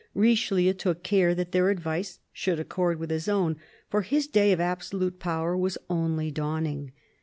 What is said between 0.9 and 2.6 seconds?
care that their advice should